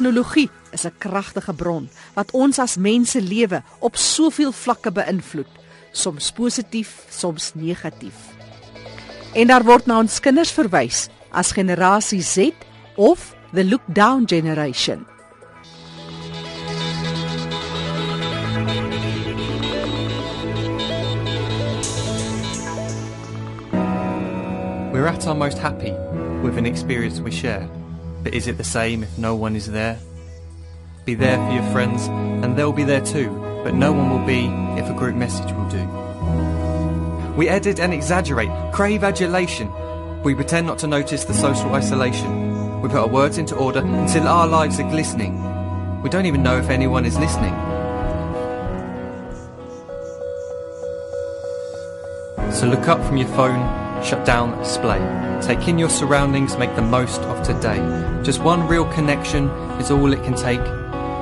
[0.00, 5.52] Tegnologie is 'n kragtige bron wat ons as mense lewe op soveel vlakke beïnvloed,
[5.92, 8.14] soms positief, soms negatief.
[9.34, 12.50] En daar word na ons kinders verwys as generasie Z
[12.96, 15.06] of the look down generation.
[24.92, 25.92] We're at our most happy
[26.42, 27.79] with an experience we share.
[28.22, 29.98] But is it the same if no one is there?
[31.04, 33.30] Be there for your friends, and they'll be there too,
[33.64, 34.46] but no one will be
[34.80, 35.88] if a group message will do.
[37.36, 39.70] We edit and exaggerate, crave adulation.
[40.22, 42.82] We pretend not to notice the social isolation.
[42.82, 45.40] We put our words into order until our lives are glistening.
[46.02, 47.54] We don't even know if anyone is listening.
[52.52, 55.00] So look up from your phone, shut down display.
[55.42, 57.78] Take in your surroundings, make the most of today.
[58.22, 59.48] Just one real connection
[59.80, 60.64] is all it can take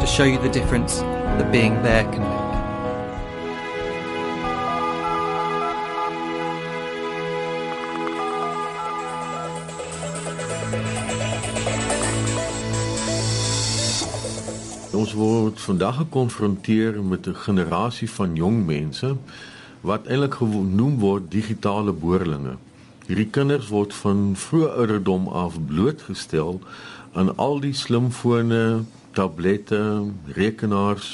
[0.01, 2.49] to show you the difference that being there can make.
[14.99, 19.17] Ons word vandag gekonfronteer met 'n generasie van jong mense
[19.81, 22.57] wat eintlik genoem word digitale boerlinge.
[23.09, 26.59] Hierdie kinders word van vroeë ouderdom af blootgestel
[27.17, 28.83] aan al die slimfone,
[29.17, 29.79] tablette,
[30.37, 31.07] rekenaars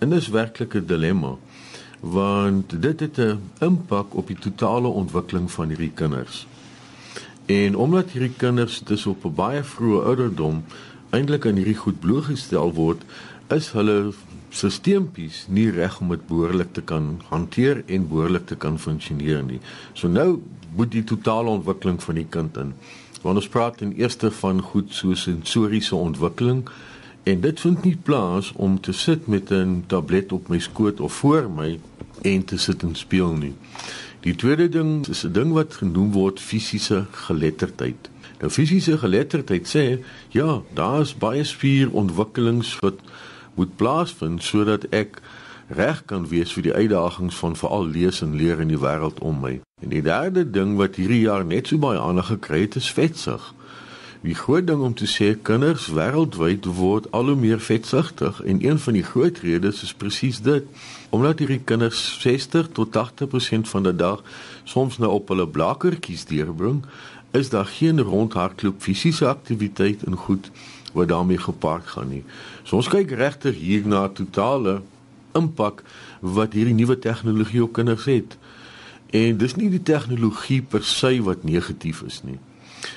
[0.00, 1.34] en dis werklik 'n dilemma
[2.00, 6.46] want dit het 'n impak op die totale ontwikkeling van hierdie kinders.
[7.46, 10.64] En omdat hierdie kinders dis op 'n baie vroeë ouderdom
[11.10, 13.02] eintlik aan hierdie goed blootgestel word,
[13.52, 14.12] is hulle
[14.50, 19.60] sisteempies nie reg om dit behoorlik te kan hanteer en behoorlik te kan funksioneer nie.
[19.94, 20.40] So nou
[20.76, 22.74] moet die totale ontwikkeling van die kind in.
[23.22, 26.64] Want ons praat in eerste van goed so sensoriese ontwikkeling
[27.28, 31.12] en dit vind nie plaas om te sit met 'n tablet op my skoot of
[31.12, 31.78] voor my
[32.22, 33.54] en te sit en speel nie.
[34.20, 38.10] Die tweede ding is 'n ding wat genoem word fisiese geletterdheid.
[38.40, 43.00] Nou fisiese geletterdheid sê ja, daar is baie spierontwikkelings wat
[43.58, 45.20] moet plaasvind sodat ek
[45.68, 49.42] reg kan wees vir die uitdagings van veral lees en leer in die wêreld om
[49.42, 49.58] my.
[49.82, 53.52] En die derde ding wat hierdie jaar net so baie aandag gekry het, is vetsig.
[54.24, 58.80] Die groot ding om te sê kinders wêreldwyd word al hoe meer vetsigtig en een
[58.82, 60.66] van die groot redes is presies dit.
[61.14, 64.24] Omdat hierdie kinders 60 tot 80% van die dag
[64.64, 66.82] soms nou op hulle blakertjies deurbring,
[67.30, 70.50] is daar geen rondhardloop fisiese aktiwiteit en goed
[70.92, 72.24] wat daarmee gepaard gaan nie.
[72.62, 74.80] So ons kyk regtig hier na totale
[75.36, 75.82] impak
[76.20, 78.36] wat hierdie nuwe tegnologie op kinders het.
[79.14, 82.38] En dis nie die tegnologie per se wat negatief is nie.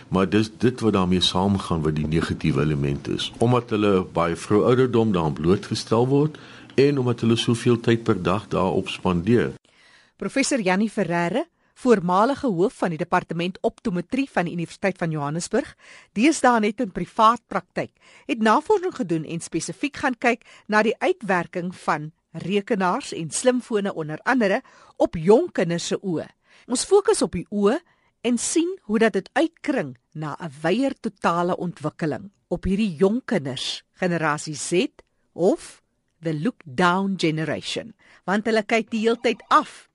[0.08, 3.32] Maar dis dit wat daarmee saamgaan wat die negatiewe element is.
[3.38, 6.38] Omdat hulle baie vroeg ouderdom daaraan blootgestel word
[6.76, 9.54] en omdat hulle soveel tyd per dag daarop spandeer.
[10.22, 15.76] Professor Jannie Ferreira voormalige hoof van die departement optometrie van die Universiteit van Johannesburg,
[16.14, 17.92] deesdae net in privaat praktyk,
[18.28, 24.20] het navorsing gedoen en spesifiek gaan kyk na die uitwerking van rekenaars en slimfone onder
[24.24, 24.62] andere
[24.98, 26.28] op jong kinders se oë.
[26.68, 27.80] Ons fokus op die oë
[28.22, 33.84] en sien hoe dat dit uitkring na 'n wyeer totale ontwikkeling op hierdie jong kinders,
[33.94, 34.88] generasie Z
[35.34, 35.82] of
[36.22, 37.94] the look down generation,
[38.26, 39.90] want hulle kyk die heeltyd af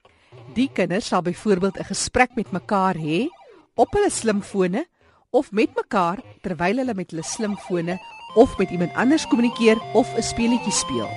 [0.53, 3.27] Die kinders sal byvoorbeeld 'n gesprek met mekaar hê
[3.75, 4.85] op hulle slimfone
[5.29, 7.97] of met mekaar terwyl hulle met hulle slimfone
[8.35, 11.09] of met iemand anders kommunikeer of 'n speletjie speel.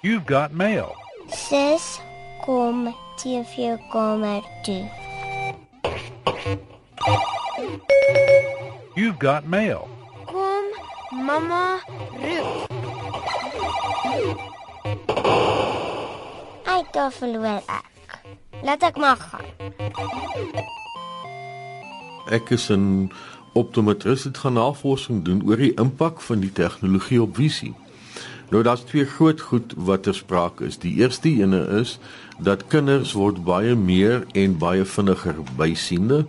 [0.00, 0.96] You've got mail.
[1.28, 2.00] Sis,
[2.44, 4.88] kom TV kamer toe.
[8.94, 9.97] You've got mail.
[11.10, 11.78] Mamma
[12.12, 12.68] roep.
[16.64, 18.20] Ai, daar verloor ek.
[18.62, 19.46] Laat ek maar gaan.
[22.28, 23.08] Ek is 'n
[23.52, 27.74] optometris wat gaan navorsing doen oor die impak van die tegnologie op visie.
[28.50, 30.78] Nou daar's twee groot goed wat ter sprake is.
[30.78, 31.98] Die eerste ene is
[32.38, 36.26] dat kinders word baie meer en baie vinniger bysiende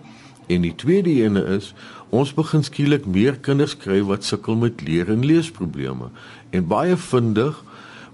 [0.48, 1.74] en die tweede ene is
[2.10, 6.10] ons begin skielik meer kinders kry wat sukkel met leer en leesprobleme
[6.50, 7.64] en baie vindig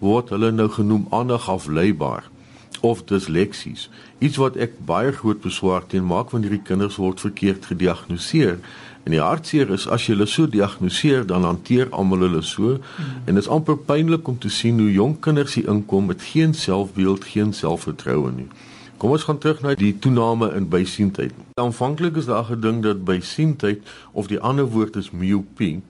[0.03, 2.31] word hulle nou genoem aandagafleibaar
[2.85, 3.87] of disleksies.
[4.19, 8.59] Iets wat ek baie groot beswaar teen maak want hierdie kinders word verkeerd gediagnoseer.
[9.05, 13.25] En die hartseer is as jy hulle so diagnoseer, dan hanteer almal hulle so mm.
[13.25, 16.53] en dit is amper pynlik om te sien hoe jong kinders hier inkom met geen
[16.57, 18.49] selfbeeld, geen selfvertroue nie.
[18.97, 21.33] Kom ons gaan terug na die toename in bysiendheid.
[21.59, 23.81] Aanvanklik is daar gedink dat bysiendheid
[24.11, 25.81] of die ander woord is miopie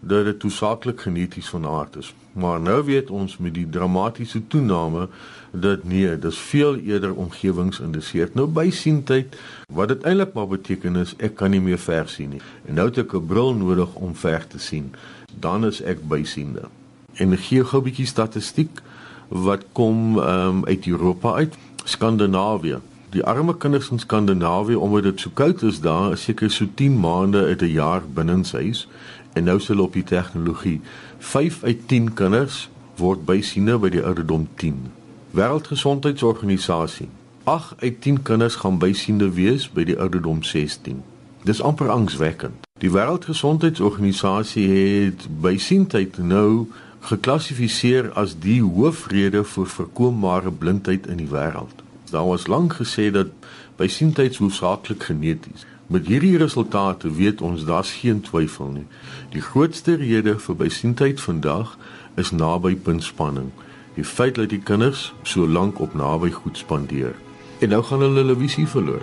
[0.00, 2.12] dat dit toesaaklik geneties van aard is.
[2.32, 5.08] Maar nou weet ons met die dramatiese toename
[5.50, 8.34] dat nee, dis veel eerder omgewingsinduseerd.
[8.38, 9.34] Nou bysiendheid
[9.66, 12.42] wat dit eintlik maar beteken is ek kan nie meer ver sien nie.
[12.66, 14.94] En nou het ek 'n bril nodig om ver te sien.
[15.34, 16.70] Dan is ek bysiende.
[17.14, 18.82] En gee gou 'n bietjie statistiek
[19.28, 22.78] wat kom um, uit Europa uit, Skandinawië.
[23.10, 27.00] Die arme kinders in Skandinawië omdat dit so koud is daar, is seker so 10
[27.00, 28.88] maande uit 'n jaar binnenshuis
[29.32, 30.80] en nou sal op die tegnologie
[31.18, 34.90] 5 uit 10 kinders word bysiene by die ouderdom 10.
[35.30, 37.08] Wêreldgesondheidsorganisasie
[37.44, 41.02] 8 uit 10 kinders gaan bysiende wees by die ouderdom 16.
[41.42, 42.66] Dis amper angswekkend.
[42.78, 46.66] Die Wêreldgesondheidsorganisasie het bysiendheid nou
[47.02, 51.82] geklassifiseer as die hoofrede vir voorkombare blindheid in die wêreld.
[52.12, 53.32] Daar was lank gesê dat
[53.76, 55.66] bysiendheid hoofsaaklik geneties.
[55.86, 58.86] Met hierdie resultate weet ons daar's geen twyfel nie.
[59.32, 61.76] Die grootste rede vir bysiendheid vandag
[62.14, 63.50] is nabypuntspanning.
[63.96, 67.16] Die feit dat die kinders so lank op naby goed spandeer.
[67.60, 69.02] En nou gaan hulle hulle visie verloor.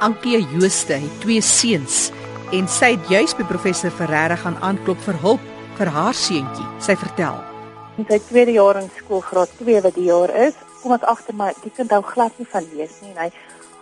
[0.00, 2.10] Ankie Jooste het twee seuns
[2.52, 6.66] en sy het juis by professor Ferreira gaan aanklop vir hulp vir haar seuntjie.
[6.82, 7.38] Sy vertel.
[7.98, 11.36] In sy tweede jaar in skool graad 2 wat die jaar is, kom ek agter
[11.38, 13.30] maar die kind hou glad nie van lees nie en hy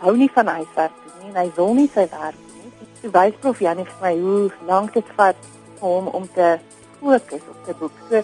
[0.03, 2.73] hou nie van huiswerk nie en hy wil nie sy werk nie.
[3.01, 5.49] Sy wys prof Janie vir my hoe lank dit vat
[5.81, 6.53] vir hom om te
[7.01, 7.99] fokus op sy boek.
[8.11, 8.23] So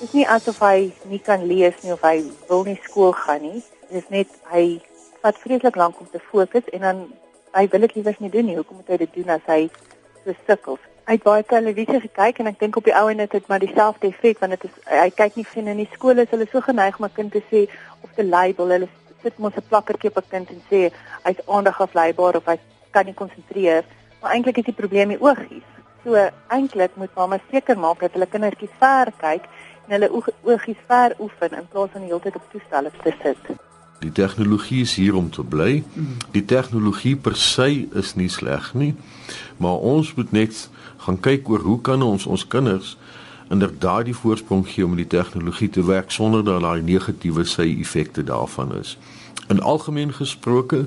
[0.00, 2.20] dis nie asof hy nie kan lees nie of hy
[2.50, 3.62] wil nie skool gaan nie.
[3.88, 4.66] Dit is net hy
[5.22, 7.06] vat vreeslik lank om te fokus en dan
[7.56, 8.58] hy wil dit liewers nie doen nie.
[8.60, 9.64] Hoekom moet hy dit doen as hy
[10.24, 10.78] so sukkel?
[11.08, 13.62] Hy het baie televisie gekyk en ek dink op die ou en dit het maar
[13.62, 16.60] dieselfde effek want dit is hy kyk nie sien in die skole is hulle so
[16.66, 17.62] geneig om 'n kind te sê
[18.04, 18.68] of te label.
[18.74, 18.88] Hulle
[19.22, 20.80] sit mos 'n plakkertjie op 'n kind en sê
[21.24, 22.58] hy's aandag afleibaar of hy
[22.90, 23.84] kan nie konsentreer.
[24.20, 25.68] Maar eintlik is die probleem die oogies.
[26.04, 29.48] So eintlik moet mamma seker maak dat hulle kindertjies ver kyk
[29.86, 30.10] en hulle
[30.42, 33.56] oogies ver oefen in plaas van die hele tyd op toestelle te sit.
[33.98, 35.82] Die tegnologie is hier om te bly.
[36.30, 38.94] Die tegnologie per se is nie sleg nie,
[39.56, 40.68] maar ons moet net
[41.08, 42.96] gaan kyk oor hoe kan ons ons kinders
[43.48, 48.24] inderdaad die voorsprong gee om met die tegnologie te werk sonder dat daai negatiewe sy-effekte
[48.28, 48.98] daarvan is.
[49.48, 50.82] In algemeen gesproke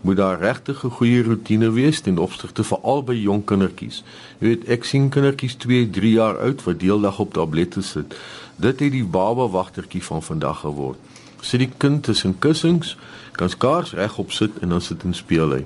[0.00, 4.02] moet daar regtig 'n goeie rotine wees ten opsigte vir albei jong kindertjies.
[4.38, 8.14] Jy weet, ek sien kindertjies 2, 3 jaar oud wat deeldag op tablette sit.
[8.56, 10.98] Dit het die baba wagtertjie van vandag geword.
[11.40, 12.96] Sit die kind tussen kussings,
[13.32, 15.64] kan skaars regop sit en dan sit en speel hy.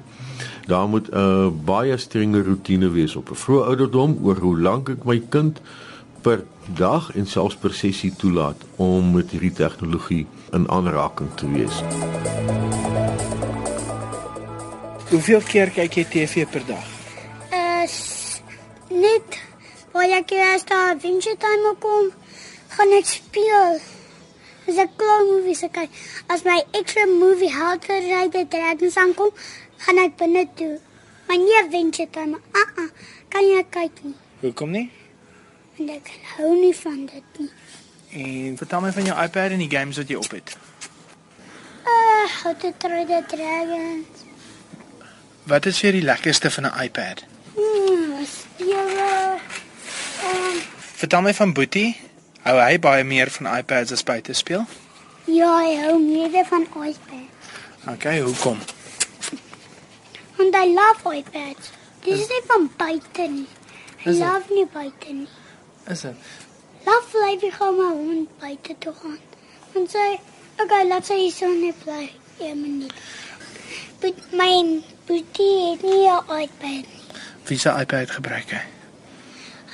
[0.66, 4.88] Daar moet 'n uh, baie strenge rotine wees op 'n vroeë ouderdom oor hoe lank
[4.88, 5.60] ek my kind
[6.20, 11.82] per dag en selfs per sessie toelaat om met hierdie tegnologie in aanraking te wees.
[15.10, 16.86] Hoeveel keer kyk jy TV per dag?
[17.84, 18.40] Is
[18.88, 19.36] net
[19.92, 22.08] baie keer as daar Adventure Time kom,
[22.68, 23.76] gaan ek speel.
[24.64, 25.92] As ek klaar movies kyk,
[26.32, 29.30] as my extra movie How to Ride the Dragon aankom,
[29.86, 30.78] gaan ek binne toe.
[31.28, 32.38] Maar nie Adventure Time.
[32.52, 32.90] Ah ah,
[33.32, 34.14] kan jy kyk nie.
[34.40, 34.90] Hoekom nie?
[35.78, 37.50] Want ek hou nie van dit nie.
[38.24, 40.56] En vertel my van jou iPad en die games wat jy op het.
[41.84, 44.04] Uh, How to Ride the Dragon.
[45.50, 47.24] Wat is vir die lekkerste van 'n iPad?
[47.56, 49.38] Hmm, speel.
[50.24, 50.60] Um,
[50.94, 51.96] Vertel my van Boetie.
[52.42, 54.64] Hou hy baie meer van iPads as buite speel?
[55.26, 57.28] ja, ek hou meer van iPad.
[57.88, 58.58] Okay, hoekom?
[60.38, 61.70] Want I love iPads.
[62.04, 63.46] Dis nie van buite nie.
[64.04, 65.28] I Is love nie buite nie.
[65.88, 66.16] Is dit?
[66.86, 69.18] Love bly ek gaan my hond buite toe gaan.
[69.74, 70.04] En sê,
[70.60, 72.10] okay, laat sy hier so net bly.
[72.42, 72.92] Ja, minuut.
[74.02, 77.02] But my boetie het nie 'n iPad nie.
[77.46, 78.62] Wie se iPad gebruik hy?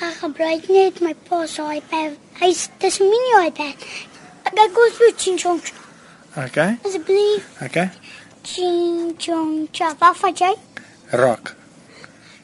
[0.00, 2.17] Hy gebruik net my pa se iPad.
[2.40, 3.76] Hy's dis 'n mini iPad.
[4.45, 5.61] Ek gou so ching chong.
[6.37, 6.79] Okay.
[6.85, 7.90] Asseblief, Okay.
[8.42, 9.68] Ching chong.
[9.73, 10.54] Cha, wat van jy?
[11.11, 11.54] Rock.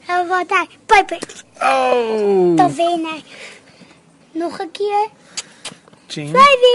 [0.07, 0.67] En wat hy?
[0.87, 1.19] Piper.
[1.63, 2.55] Oh!
[2.57, 3.25] Dan wen ek.
[4.33, 5.09] Nog 'n keer.
[6.07, 6.33] Ching.
[6.33, 6.75] Baby.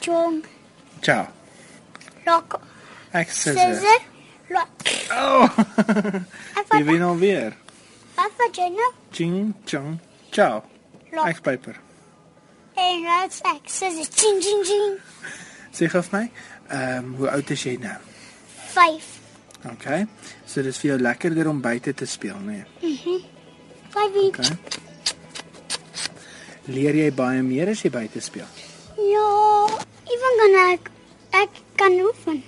[0.00, 0.44] Chong.
[1.00, 1.26] Ciao.
[2.24, 2.60] Lock.
[3.12, 3.74] Ek scissor.
[3.74, 4.00] Scissor.
[4.48, 4.68] Lock.
[5.12, 5.48] Oh!
[5.88, 7.56] En Jy wat wen alweer.
[8.14, 8.92] wat van jy nou?
[9.10, 9.98] Ching chong.
[10.30, 10.62] Ciao.
[11.12, 11.26] Lock.
[11.26, 11.76] Ek paper.
[12.74, 14.04] En wat ek scissor.
[14.14, 14.98] Ching ching ching.
[15.72, 16.30] Sê gou vir my,
[16.68, 17.96] ehm um, hoe oud is jy nou?
[18.74, 19.06] 5.
[19.72, 20.06] Okay.
[20.46, 22.64] So dis vir jou lekkerder om buite te speel, nee.
[23.90, 24.38] 5 each.
[24.38, 24.56] Okay.
[26.68, 28.46] Leer jy baie meer as jy buite speel?
[29.00, 29.28] Ja,
[30.12, 30.90] ewen kan ek
[31.42, 32.42] ek kan oefen.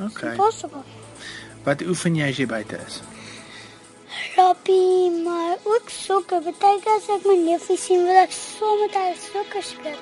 [0.00, 0.32] Okay.
[0.34, 0.82] Impossible.
[1.66, 3.00] Wat oefen jy as jy buite is?
[4.36, 6.42] Rugby, maar ook sokker.
[6.42, 10.00] Partykeer as ek my neefie sien, wil ek saam met hy sokker speel.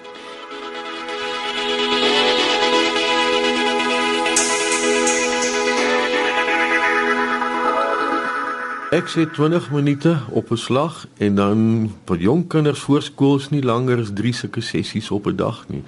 [8.94, 13.48] Ek sê 20 minute op 'n slag en dan vir jong kinders voor skool is
[13.48, 15.82] nie langer as 3 sulke sessies op 'n dag nie.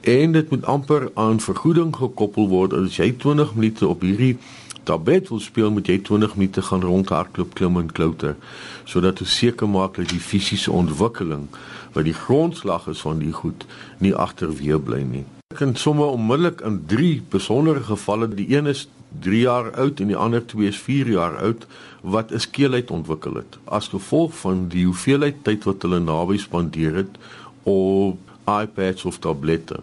[0.00, 4.38] En dit moet amper aan vergoeding gekoppel word as jy 20 minute op hierdie
[4.82, 8.36] tablet wil speel, moet jy 20 minute gaan rondhardloop, klim en klouter
[8.84, 11.48] sodat jy seker maak dat die fisiese ontwikkeling
[11.92, 13.66] wat die grondslag is van die goed
[13.98, 15.24] nie agterweë bly nie.
[15.52, 18.88] Ek kan sommer onmiddellik in drie besondere gevalle, die een is
[19.20, 21.66] 3 jaar oud en die ander twee is 4 jaar oud
[22.02, 26.94] wat 'n skeelheid ontwikkel het as gevolg van die hoeveelheid tyd wat hulle naby spandeer
[26.94, 27.18] het
[27.62, 29.80] op iPads of tablette.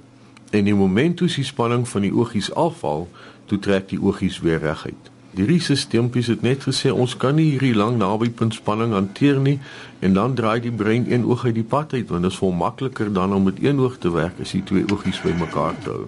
[0.49, 3.09] En die oomblik toe die spanning van die oogies afval,
[3.45, 5.11] toe trek die oogies weer reguit.
[5.33, 9.57] Die risisteempies het net gesê ons kan nie hierdie lang nabypunt spanning hanteer nie
[9.99, 12.53] en dan draai die brein een oog uit die pad uit want dit is vol
[12.53, 16.05] makliker dan om met een oog te werk as die twee oogies bymekaar te hou.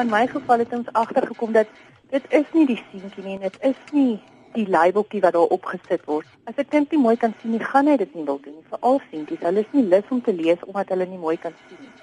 [0.00, 1.66] In my geval het ons agtergekom dat
[2.10, 4.20] dit is nie die seentjie nie, dit is nie
[4.54, 6.26] die labeltjie wat daar opgesit word.
[6.44, 8.66] As 'n kind nie mooi kan sien nie, gaan hy dit nie wil doen nie.
[8.70, 11.78] Veral seentjies, hulle is nie lus om te lees omdat hulle nie mooi kan sien
[11.80, 11.94] nie.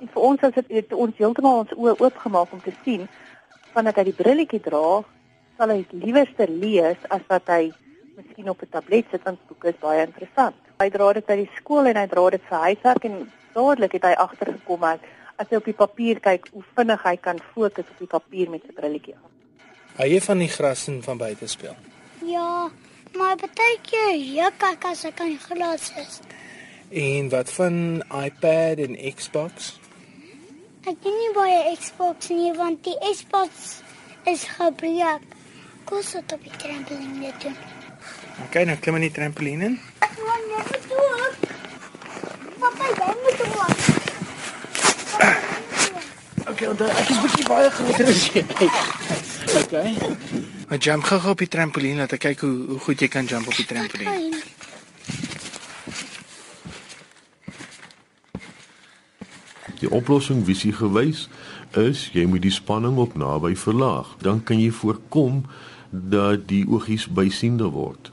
[0.00, 3.08] En vir ons as dit ons heeltemal ons oë oopgemaak om te sien
[3.72, 5.04] vandat hy die brilletjie dra,
[5.56, 7.72] sal hy liewerste lees as wat hy
[8.16, 10.56] miskien op 'n tablet sit want boeke is baie interessant.
[10.78, 14.04] Hy dra dit by die skool en hy dra dit vir huiswerk en dadelik het
[14.04, 15.00] hy agtergekom dat
[15.40, 18.64] as jy op die papier kyk hoe vinnig hy kan fokus op die papier met
[18.66, 19.28] sy brilletjie aan.
[19.96, 21.76] Hou jy van die gras en van buite speel?
[22.28, 22.68] Ja,
[23.16, 26.20] maar partykeer juk ek as ek aan die glas is.
[26.90, 29.76] En wat van iPad en Xbox?
[30.88, 33.80] Ek doen nie baie Xbox nie want die Xbox
[34.28, 35.24] is gebreek.
[35.88, 37.56] Kos dit op die trampoline doen.
[38.46, 39.80] Okay, nou klim in die trampoline in.
[40.04, 41.56] Ek wil net doen.
[42.60, 43.99] Papa, jy moet doen.
[46.50, 48.44] Okay, onthou, ek is bietjie baie groter as jy.
[49.60, 49.94] Okay.
[50.68, 53.48] Maar jump gou op die trampoline, laat ek kyk hoe hoe goed jy kan jump
[53.50, 54.42] op die trampoline.
[59.80, 61.28] Die oplossing visie gewys
[61.80, 64.12] is jy moet die spanning op naby verlaag.
[64.20, 65.44] Dan kan jy voorkom
[65.90, 68.12] dat die oogies bysiende word.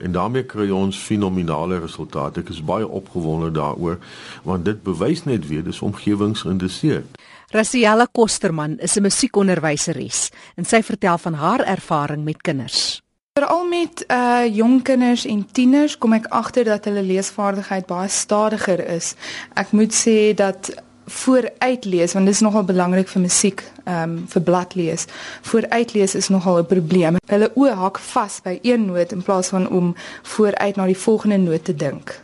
[0.00, 2.40] En daarmee kry ons fenominale resultate.
[2.40, 3.98] Ek is baie opgewonde daaroor
[4.42, 7.20] want dit bewys net weer dis omgewingsgeïnduseerd.
[7.52, 13.02] Rasiella Kosterman is 'n musiekonderwyseres en sy vertel van haar ervaring met kinders.
[13.32, 18.86] Veral met uh jong kinders en tieners kom ek agter dat hulle leesvaardigheid baie stadiger
[18.86, 19.14] is.
[19.54, 20.82] Ek moet sê dat
[21.12, 25.06] vooruitlees want dit is nogal belangrik vir musiek, ehm um, vir bladlees.
[25.42, 27.16] Vooruitlees is nogal 'n probleem.
[27.26, 31.36] Hulle oë hak vas by een noot in plaas van om vooruit na die volgende
[31.36, 32.20] noot te dink.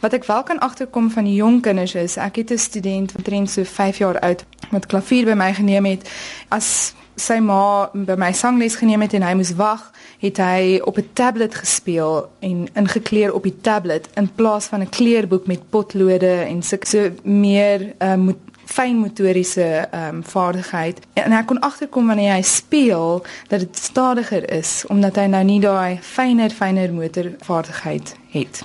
[0.00, 3.24] Wat ek wel kan agterkom van die jong kinders is, ek het 'n student wat
[3.24, 6.10] trend so 5 jaar oud wat klavier by my geneem het.
[6.48, 9.82] As sy ma by my sangles geneem het en hy moes wag,
[10.20, 14.88] het hy op 'n tablet gespeel en ingekleer op die tablet in plaas van 'n
[14.88, 21.32] kleurboek met potlode en so, so meer uh, moet fyn motoriese ehm um, vaardigheid en
[21.32, 25.98] hy kon agterkom wanneer hy speel dat dit stadiger is omdat hy nou nie daai
[26.02, 28.64] fyner fyner motorvaardigheid het.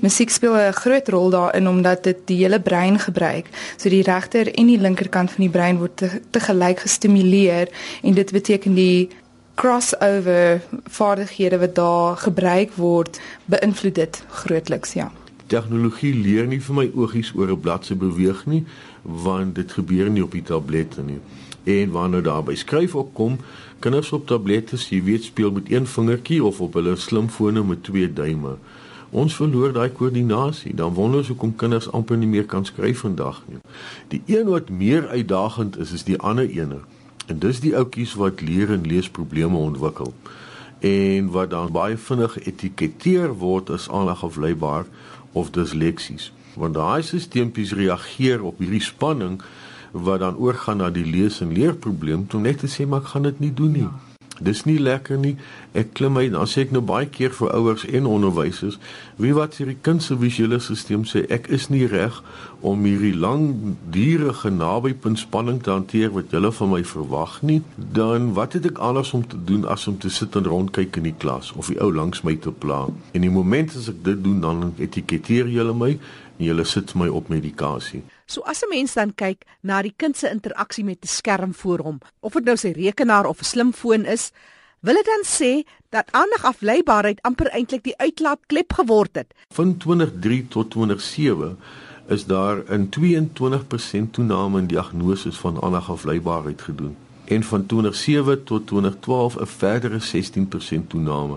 [0.00, 3.46] Musiek speel 'n groot rol daarin omdat dit die hele brein gebruik.
[3.76, 7.68] So die regter en die linkerkant van die brein word te, te gelyk gestimuleer
[8.02, 9.08] en dit beteken die
[9.54, 15.10] crossover vaardighede wat daar gebruik word beïnvloed dit grootliks, ja.
[15.46, 18.64] Tegnologie leer nie vir my oogies oor 'n bladsy beweeg nie,
[19.02, 21.20] want dit gebeur nie op die tablette nie.
[21.64, 23.38] En wanneer daar by skryf opkom,
[23.78, 28.12] kinders op tablette, jy weet, speel met een vingertjie of op hulle slimfone met twee
[28.12, 28.56] duime.
[29.10, 30.74] Ons verloor daai koördinasie.
[30.74, 33.58] Dan wonder ons hoekom kinders amper nie meer kan skryf vandag nie.
[34.08, 36.82] Die een wat meer uitdagend is, is die ander ene.
[37.26, 40.14] En dis die ouetjies wat leer en leesprobleme ontwikkel
[40.80, 44.86] en wat dan baie vinnig geetiketeer word as aangafleibaar
[45.32, 46.30] of disleksies.
[46.56, 49.42] Want daai stelseltjies reageer op hierdie spanning
[49.92, 53.28] wat dan oorgaan na die lees en leerprobleem om net te sê maar ek gaan
[53.28, 53.90] dit nie doen nie.
[54.40, 55.34] Dis nie lekker nie.
[55.76, 58.78] Ek klim uit, dan sê ek nou baie keer vir ouers en onderwysers,
[59.20, 62.22] wie wat hierdie kind se visuele stelsel sê, ek is nie reg
[62.64, 68.32] om hierdie lang dierige nabypunt spanning te hanteer wat julle van my verwag nie, dan
[68.38, 71.16] wat het ek anders om te doen as om te sit en rondkyk in die
[71.20, 72.86] klas of die ou langs my te pla?
[73.12, 75.94] En die oomblik as ek dit doen, dan etiketeer julle my
[76.40, 78.00] en julle sit my op medikasie.
[78.26, 81.78] So as 'n mens dan kyk na die kind se interaksie met 'n skerm voor
[81.78, 84.32] hom, of dit nou sy rekenaar of 'n slimfoon is,
[84.80, 89.34] wil dit dan sê dat aandagafleibaarheid amper eintlik die uitlaatklep geword het.
[89.54, 91.58] Van 2003 tot 2007
[92.08, 96.96] is daar 'n 22% toename in diagnose van aandagafleibaarheid gedoen
[97.30, 101.36] en van 2007 tot 2012 'n verdere 16% toename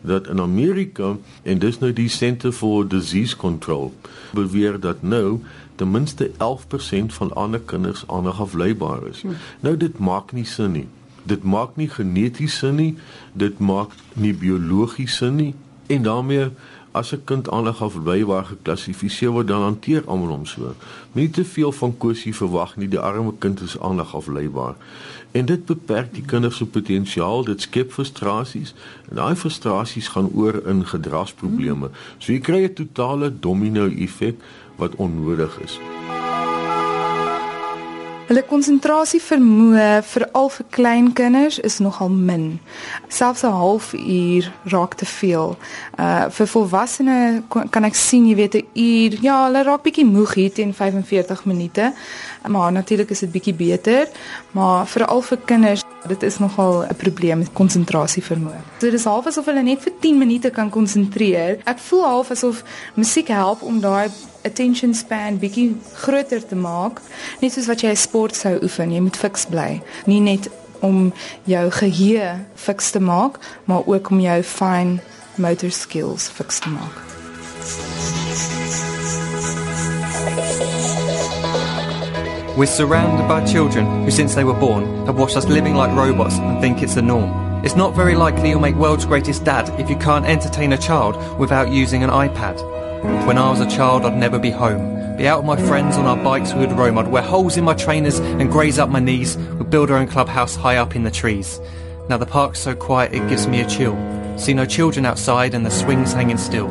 [0.00, 3.94] dat in Amerika en dis nou die Center for Disease Control
[4.32, 5.40] beweer dat nou
[5.74, 9.20] ten minste 11% van ander kinders aandagafleibaar is.
[9.20, 9.36] Hmm.
[9.60, 10.88] Nou dit maak nie sin nie.
[11.22, 12.96] Dit maak nie geneties sin nie.
[13.32, 15.54] Dit maak nie biologies sin nie
[15.86, 16.50] en daarmee
[16.92, 20.74] as 'n kind aandag afwybaar geklassifiseer word dan hanteer almal hom so.
[21.12, 24.74] Nie te veel van kosie verwag nie, die arme kind is aandag afwybaar.
[25.32, 28.74] En dit beperk die kinders se potensiaal, dit skep frustrasies
[29.08, 31.88] en daai frustrasies gaan oor in gedragsprobleme.
[32.18, 34.36] So jy kry 'n totale domino effek
[34.76, 35.80] wat onnodig is.
[38.32, 42.46] Hulle konsentrasie vermoë veral vir klein kinders is nogal min.
[43.12, 45.52] Selfs 'n halfuur raak te veel.
[46.00, 50.34] Uh vir volwassenes kan ek sien jy weet 'n uur, ja, hulle raak bietjie moeg
[50.34, 51.92] hier teen 45 minute.
[52.48, 54.08] Maar natuurlik is dit bietjie beter,
[54.52, 58.60] maar veral vir kinders Dit is nogal 'n probleem met konsentrasie vermoë.
[58.78, 61.58] So dit is half asof hulle net vir 10 minute kan konsentreer.
[61.64, 62.62] Ek voel half asof
[62.94, 64.10] musiek help om daai
[64.44, 67.00] attention span bietjie groter te maak,
[67.40, 69.82] net soos wat jy 'n sport sou oefen, jy moet fiks bly.
[70.06, 71.12] Nie net om
[71.44, 75.00] jou geheue fiks te maak, maar ook om jou fine
[75.34, 76.96] motor skills fiks te maak.
[82.54, 86.34] We're surrounded by children who, since they were born, have watched us living like robots
[86.36, 87.64] and think it's the norm.
[87.64, 91.16] It's not very likely you'll make world's greatest dad if you can't entertain a child
[91.38, 92.60] without using an iPad.
[93.26, 95.16] When I was a child, I'd never be home.
[95.16, 96.98] Be out with my friends on our bikes, we would roam.
[96.98, 99.38] I'd wear holes in my trainers and graze up my knees.
[99.38, 101.58] We'd build our own clubhouse high up in the trees.
[102.10, 103.96] Now the park's so quiet it gives me a chill.
[104.38, 106.68] See no children outside and the swings hanging still.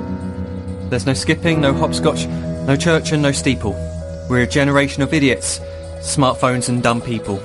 [0.92, 3.74] There's no skipping, no hopscotch, no church and no steeple.
[4.30, 5.60] We're a generation of idiots
[6.02, 7.40] smartphones and dumb people.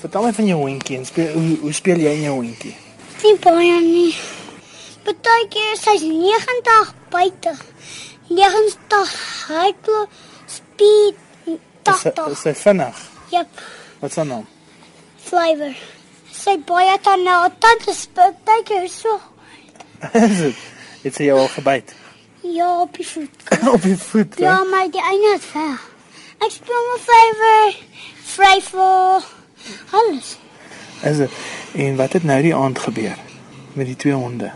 [0.00, 2.74] Vertel my van jou hondjie en speel hoe, hoe speel jy in jou hondjie?
[3.22, 4.14] Nie baie nie.
[5.06, 7.54] Partykeer is hy 90 buite.
[8.32, 9.14] 90
[9.46, 11.14] hardloop speed
[11.86, 12.32] 80.
[12.34, 13.06] Is hy vinnig?
[13.32, 13.62] Jep.
[14.02, 14.51] Wat se naam?
[15.32, 15.72] Flavor.
[16.32, 18.36] Sy baie tande, tande spit,
[18.68, 19.16] kyk so.
[20.26, 20.62] Is dit?
[21.02, 21.94] Het sy jou al gebyt?
[22.42, 23.48] Ja, op die voet.
[23.74, 24.38] op die voet.
[24.42, 24.68] Ja, he?
[24.70, 25.78] maar die einde is ver.
[26.42, 27.76] Ek speel my flavor,
[28.34, 29.28] flavor,
[29.98, 30.32] alles.
[31.06, 31.36] Is dit?
[31.78, 33.18] En wat het nou die aand gebeur
[33.78, 34.50] met die twee honde?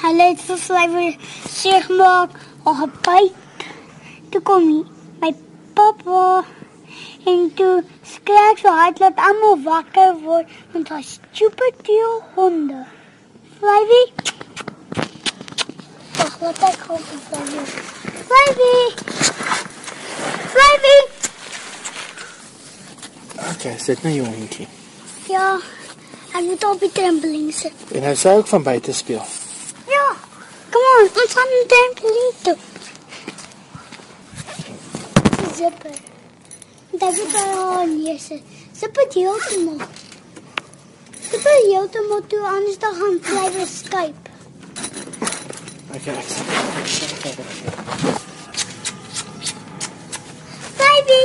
[0.00, 1.16] Hulle het vir flavor
[1.50, 3.66] sê gemaak, "Ag, byt."
[4.30, 4.68] Toe kom
[5.20, 5.34] my
[5.74, 6.44] pappa
[7.26, 12.84] En toe skreek so hard dat almal wakker word met daai stupid dier honde.
[13.58, 14.02] Flyvy.
[16.22, 17.64] Ag, wat ek gou vir Flyvy.
[18.30, 18.78] Flyvy.
[20.54, 20.96] Flyvy.
[23.50, 24.68] Okay, sit nou jongetjie.
[25.26, 25.56] Ja.
[26.30, 27.86] Ek moet op die trampoline sit.
[27.90, 29.24] En hy sê ook van buite speel.
[29.90, 30.10] Ja.
[30.70, 32.58] Kom aan, ons gaan die trampoline toe.
[35.56, 36.14] Zipper.
[36.98, 38.22] Dat is wel niet.
[38.78, 39.86] Ze moet helemaal.
[41.30, 44.12] Ze moet helemaal toe, anders dan gaan blijven Skype.
[45.88, 47.34] Oké, okay,
[50.76, 51.20] Baby!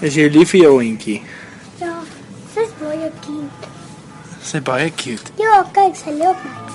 [0.00, 1.22] Is jy lief vir jou hondjie?
[1.80, 2.02] Ja,
[2.54, 3.72] sy's baie cute.
[4.42, 5.34] Sy's baie cute.
[5.40, 6.66] Ja, kyk, sy loop my.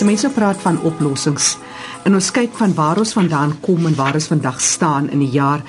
[0.00, 1.58] As mense praat van oplossings
[2.08, 5.34] en ons kyk van waar ons vandaan kom en waar ons vandag staan in die
[5.34, 5.60] jaar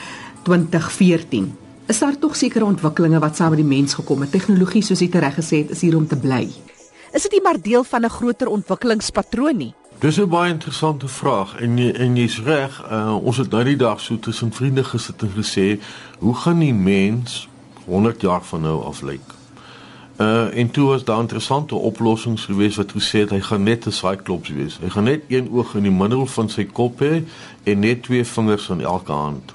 [0.48, 1.50] 2014,
[1.92, 4.32] is daar tog sekere ontwikkelinge wat saam met die mens gekom het.
[4.32, 6.46] Tegnologie, soos jy reg gesê het, is hier om te bly.
[7.12, 9.74] Is dit nie maar deel van 'n groter ontwikkelingspatroon nie?
[10.00, 13.76] Dis 'n baie interessante vraag en jy, en jy's reg, uh, ons het nou die
[13.76, 15.80] dag so tussen vriende gesit en gesê,
[16.20, 17.50] hoe gaan die mens
[17.86, 19.41] 100 jaar van nou af lyk.
[20.18, 23.92] Uh en toe was daar interessante oplossings geweest wat gesê het hy gaan net 'n
[23.92, 24.80] Cyclops wees.
[24.82, 27.24] Hy gaan net een oog in die middel van sy kop hê
[27.64, 29.54] en net twee vingers aan elke hand.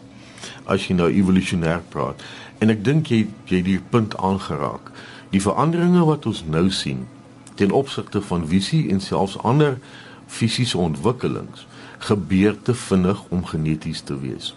[0.65, 2.23] As jy nou evolusionêr praat.
[2.59, 4.91] En ek dink jy jy die punt aangeraak.
[5.31, 7.07] Die veranderinge wat ons nou sien
[7.55, 9.79] ten opsigte van visie en selfs ander
[10.27, 11.67] fisiese ontwikkelings
[11.99, 14.55] gebeur te vinnig om geneties te wees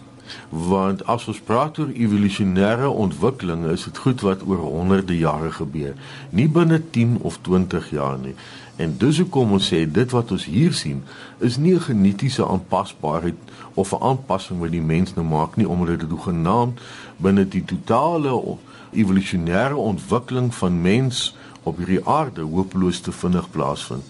[0.49, 5.95] want as ons praat oor evolusionêre ontwikkeling is dit goed wat oor honderde jare gebeur.
[6.29, 8.35] Nie binne 10 of 20 jaar nie.
[8.79, 11.03] En dis hoekom ons sê dit wat ons hier sien
[11.39, 13.39] is nie 'n genetiese aanpasbaarheid
[13.73, 16.79] of 'n aanpassing wat die mens nou maak nie omdat dit genaamd
[17.17, 18.57] binne die totale
[18.91, 24.03] evolusionêre ontwikkeling van mens op hierdie aarde hopeloos te vinnig plaasvind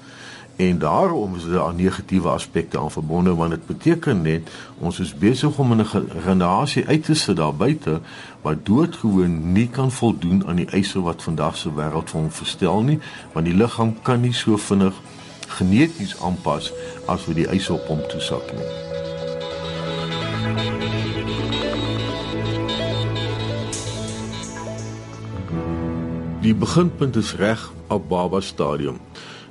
[0.60, 5.58] En daarom is daar negatiewe aspekte aan verbonde want dit beteken net ons is besig
[5.58, 5.86] om 'n
[6.24, 8.02] generasie uit te sit daar buite
[8.42, 12.82] wat doodgewoon nie kan voldoen aan die eise wat vandag se wêreld vir hom verstel
[12.82, 13.00] nie
[13.34, 14.94] want die liggaam kan nie so vinnig
[15.48, 16.74] geneties aanpas
[17.06, 18.68] as wat die eise op hom toesak nie.
[26.42, 29.00] Die beginpunt is reg op baba stadium.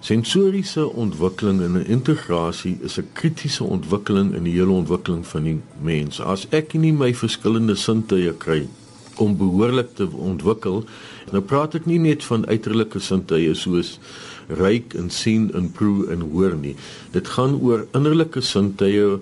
[0.01, 6.21] Sensoriese ontwikkeling en integrasie is 'n kritiese ontwikkeling in die hele ontwikkeling van die mens.
[6.21, 8.69] As ek nie my verskillende sintuie kry
[9.17, 10.85] om behoorlik te ontwikkel,
[11.33, 13.99] nou praat ek nie net van uiterlike sintuie soos
[14.47, 16.77] ruik en sien en proe en hoor nie.
[17.13, 19.19] Dit gaan oor innerlike sintuie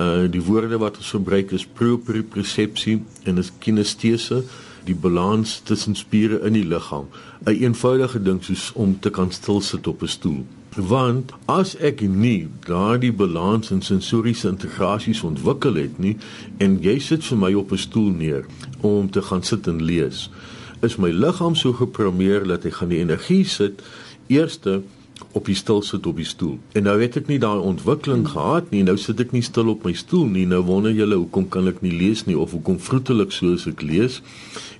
[0.00, 4.44] uh die woorde wat ons gebruik is propriosepsie en is kinestese
[4.90, 7.06] die balans tussen spiere in die liggaam.
[7.46, 10.44] 'n Eenvoudige ding soos om te kan stil sit op 'n stoel.
[10.76, 16.16] Want as ek nie daardie balans en sensoriese integrasies ontwikkel het nie
[16.58, 18.44] en jy sit vir my op 'n stoel neer
[18.80, 20.30] om te gaan sit en lees,
[20.82, 23.82] is my liggaam so geprogrammeer dat hy gaan die energie sit
[24.26, 24.82] eerste
[25.32, 26.58] op die stil sit op die stoel.
[26.74, 28.82] En nou het ek nie daai ontwikkeling gehad nie.
[28.86, 30.46] Nou sit ek nie stil op my stoel nie.
[30.50, 34.20] Nou wonder julle hoekom kan ek nie lees nie of hoekom vroetelik soos ek lees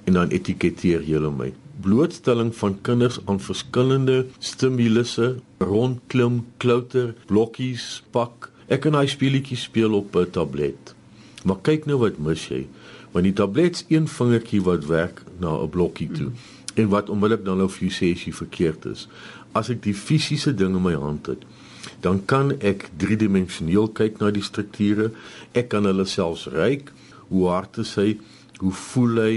[0.09, 1.53] en dan etiketeer julle my.
[1.81, 8.51] Blootstelling van kinders aan verskillende stimulusse, rondklim, klouter, blokkies, pak.
[8.69, 10.95] Ek kan daai speletjie speel op 'n tablet.
[11.45, 12.67] Maar kyk nou wat mis jy.
[13.13, 16.31] Want die tablet's een vingertjie wat werk na 'n blokkie toe.
[16.79, 19.09] En wat onmiddellik dan nou vir jou sê as jy verkeerd is
[19.57, 21.43] as ek die fisiese ding in my hand het,
[22.05, 25.11] dan kan ek driedimensioneel kyk na die strukture.
[25.57, 26.93] Ek kan hulle selfs ruik.
[27.31, 28.15] Hoe hard is hy?
[28.61, 29.35] Hoe voel hy?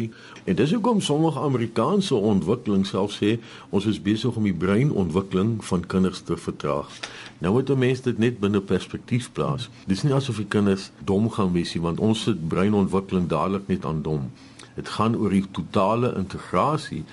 [0.52, 3.38] En dis hoekom sommige Amerikaanse ontwikkeling self sê
[3.72, 6.92] ons is besig om die breinontwikkeling van kinders te vertraag.
[7.40, 9.70] Nou moet mense dit net binne perspektief plaas.
[9.88, 13.88] Dis nie asof die kinders dom gaan wees nie, want ons sit breinontwikkeling dadelik net
[13.88, 14.28] aan dom.
[14.76, 17.04] Dit gaan oor die totale integrasie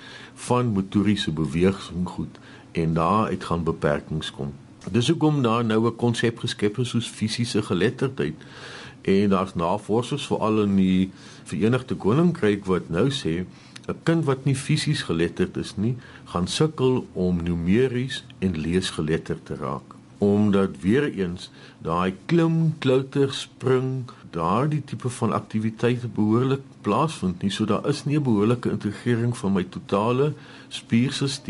[0.47, 2.39] van motoriese beweging goed
[2.71, 4.53] en daaruit gaan beperkings kom.
[4.89, 8.35] Dis hoekom daar nou 'n konsep geskep is soos fisiese geletterdheid.
[9.01, 11.11] En daar's navorsers veral in die
[11.43, 13.45] Verenigde Koninkryk wat nou sê
[13.87, 19.55] 'n kind wat nie fisies geletterd is nie, gaan sukkel om numeries en leesgeletterd te
[19.55, 20.00] raak.
[20.21, 21.49] Omdat weer eens
[21.81, 28.17] daai klim, klouter, spring, daardie tipe van aktiwiteite behoorlik plaasvind nie, so daar is nie
[28.19, 30.33] 'n behoorlike integrering van my totale
[30.67, 31.41] spierstelsels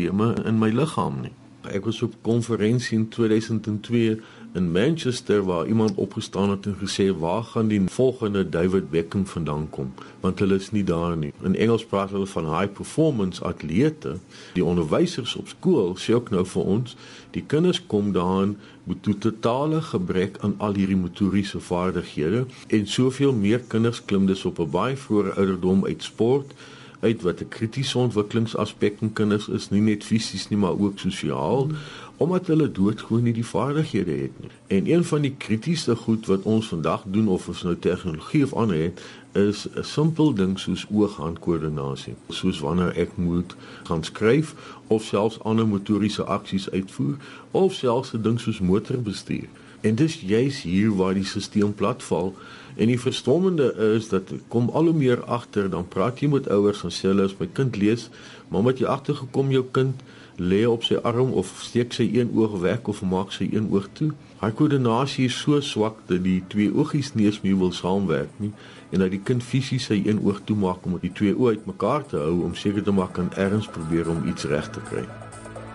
[0.44, 1.32] in my liggaam nie.
[1.62, 4.20] Ek was op konferensie in 2002
[4.54, 9.70] in Manchester waar iemand opgestaan het en gesê waar gaan die volgende David Beckham vandaan
[9.70, 11.32] kom want hulle is nie daar nie.
[11.42, 14.16] In Engels praat hulle van high performance atlete.
[14.54, 16.96] Die onderwysers op skool sê ook nou vir ons,
[17.34, 23.64] die kinders kom daarin met totale gebrek aan al hierdie motoriese vaardighede en soveel meer
[23.66, 26.54] kinders klim dus op 'n baie vroeë ouderdom uit sport
[27.02, 31.66] uit wat 'n kritiese ontwikkelingsaspek in kinders is, nie net fisies nie, maar ook sosiaal,
[31.66, 31.76] mm.
[32.16, 34.50] Omdat hulle doodgewoon nie die vaardighede het nie.
[34.66, 38.52] En een van die kritiese goed wat ons vandag doen of ons nou tegnologie of
[38.52, 42.14] ander het, is 'n simpel ding soos oog-hand-koördinasie.
[42.28, 44.54] Soos wanneer ek moet gaan skryf
[44.86, 47.16] of selfs ander motoriese aksies uitvoer
[47.50, 49.48] of selfs 'n ding soos motorbestuur.
[49.80, 52.34] En dis juis hier waar die stelsel platval
[52.74, 56.82] En die verstommende is dat kom al hoe meer agter dan praat jy met ouers
[56.86, 58.08] en sê hulle as my kind lees,
[58.48, 60.00] maar omdat jy agtergekom jou kind
[60.36, 63.88] lê op sy arm of steek sy een oog weg of maak sy een oog
[63.98, 64.12] toe.
[64.40, 68.52] Hy koördinasie is so swak dat die twee oogies nie eens meer wil saamwerk nie
[68.92, 72.20] en dat die kind fisies sy een oog toemaak om die twee oë uitmekaar te
[72.20, 75.04] hou om seker te maak kan erns probeer om iets reg te kry.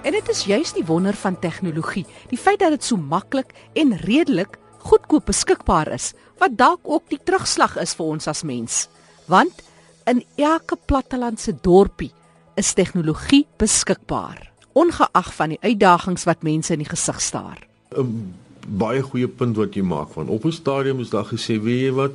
[0.04, 3.98] En dit is juist die wonder van tegnologie, die feit dat dit so maklik en
[4.06, 8.86] redelik goedkoop beskikbaar is wat dalk ook die terugslag is vir ons as mens.
[9.28, 9.66] Want
[10.08, 12.14] In elke plattelandse dorpie
[12.58, 17.62] is tegnologie beskikbaar, ongeag van die uitdagings wat mense in die gesig staar.
[17.94, 18.34] 'n
[18.68, 21.92] Baie goeie punt wat jy maak van op 'n stadium is daar gesê, weet jy
[21.92, 22.12] wat,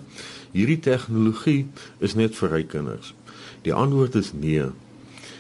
[0.52, 1.66] hierdie tegnologie
[1.98, 3.14] is net vir ryk kinders.
[3.62, 4.66] Die antwoord is nee.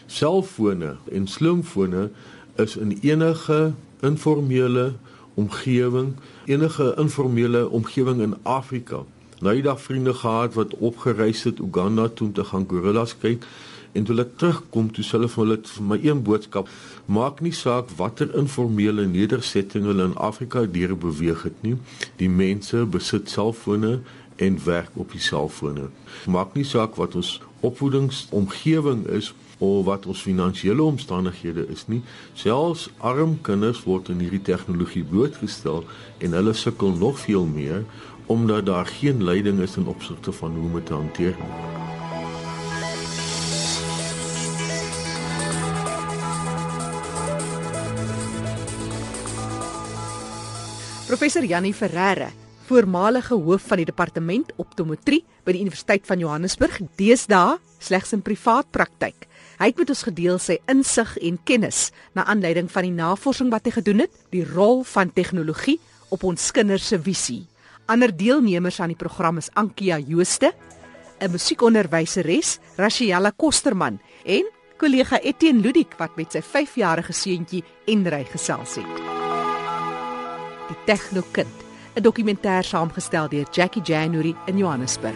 [0.06, 2.10] Selfone en slimfone
[2.56, 4.94] is in enige informele
[5.34, 9.04] omgewing, enige informele omgewing in Afrika.
[9.40, 13.44] Nou jy daag vriende gehad wat opgereis het Uganda toe om te gaan gorillas kyk
[13.92, 16.72] en toe hulle terugkom toe hulle vir hulle vir my een boodskap
[17.18, 21.76] maak nie saak watter informele nedersetting hulle in Afrika deur beweeg het nie
[22.22, 24.00] die mense besit selfone
[24.42, 25.88] en werk op die selfone
[26.26, 32.00] maak nie saak wat ons opvoedingsomgewing is of wat ons finansiële omstandighede is nie.
[32.34, 35.84] Selfs arm kinders word in hierdie tegnologie blootgestel
[36.18, 37.84] en hulle sukkel nog veel meer
[38.26, 42.01] omdat daar geen leiding is in opsigte van hoe om dit te hanteer nie.
[51.12, 52.30] Professor Jannie Ferreira,
[52.70, 58.70] voormalige hoof van die departement optometrie by die Universiteit van Johannesburg, deesdae slegs in privaat
[58.72, 59.26] praktyk.
[59.58, 61.82] Hy het met ons gedeel sy insig en kennis
[62.16, 65.76] na aanleiding van die navorsing wat hy gedoen het, die rol van tegnologie
[66.08, 67.42] op ons kinders se visie.
[67.92, 70.54] Ander deelnemers aan die program is Ankia Jooste,
[71.20, 74.48] 'n musiekonderwyseres, Rashiella Kosterman en
[74.78, 79.21] kollega Etienne Ludik wat met sy 5-jarige seuntjie Enrey gesels het.
[81.94, 85.14] Die dokumentêr saamgestel deur Jackie January in Johannesburg.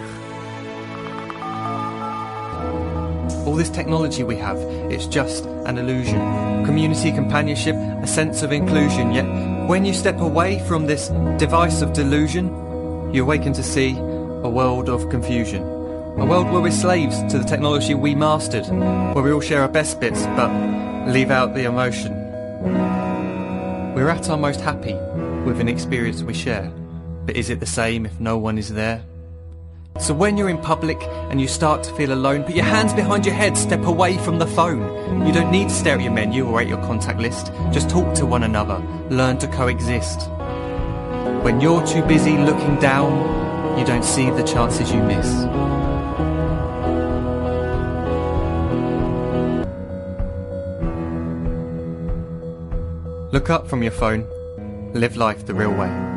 [3.47, 4.59] All this technology we have,
[4.91, 6.21] it's just an illusion.
[6.67, 9.13] Community companionship, a sense of inclusion.
[9.13, 9.25] Yet,
[9.69, 12.51] when you step away from this device of delusion,
[13.15, 13.97] you awaken to see
[14.43, 15.63] a world of confusion.
[16.19, 18.67] A world where we're slaves to the technology we mastered,
[19.15, 20.51] where we all share our best bits but
[21.09, 22.13] leave out the emotion.
[23.95, 24.95] We're at our most happy
[25.47, 26.71] with an experience we share.
[27.25, 29.03] But is it the same if no one is there?
[30.01, 33.25] So when you're in public and you start to feel alone, put your hands behind
[33.25, 35.25] your head, step away from the phone.
[35.25, 37.53] You don't need to stare at your menu or at your contact list.
[37.73, 38.79] Just talk to one another.
[39.09, 40.29] Learn to coexist.
[41.43, 45.27] When you're too busy looking down, you don't see the chances you miss.
[53.33, 54.27] Look up from your phone.
[54.95, 56.16] Live life the real way.